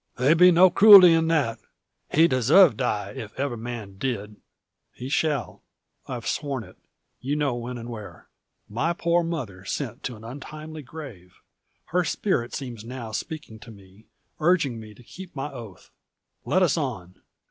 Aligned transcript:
"There'd 0.17 0.39
be 0.39 0.49
no 0.51 0.71
cruelty 0.71 1.13
in 1.13 1.27
that. 1.27 1.59
He 2.11 2.27
deserve 2.27 2.75
die, 2.75 3.11
if 3.15 3.39
ever 3.39 3.55
man 3.55 3.99
did." 3.99 4.37
"He 4.95 5.09
shall. 5.09 5.61
I've 6.07 6.25
sworn 6.25 6.63
it 6.63 6.77
you 7.19 7.35
know 7.35 7.53
when 7.53 7.77
and 7.77 7.87
where. 7.87 8.27
My 8.67 8.93
poor 8.93 9.23
mother 9.23 9.63
sent 9.63 10.01
to 10.05 10.15
an 10.15 10.23
untimely 10.23 10.81
grave! 10.81 11.35
Her 11.89 12.03
spirit 12.03 12.55
seems 12.55 12.83
now 12.83 13.11
speaking 13.11 13.59
to 13.59 13.69
me 13.69 14.07
urging 14.39 14.79
me 14.79 14.95
to 14.95 15.03
keep 15.03 15.35
my 15.35 15.51
oath. 15.53 15.91
Let 16.45 16.63
us 16.63 16.77
on!" 16.77 17.21